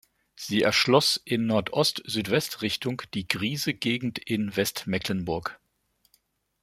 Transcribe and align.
Sie 0.35 0.63
erschloss 0.63 1.21
in 1.25 1.45
Nordost-Südwest-Richtung 1.45 3.03
die 3.13 3.27
Griese 3.27 3.75
Gegend 3.75 4.17
in 4.17 4.55
Westmecklenburg. 4.57 5.59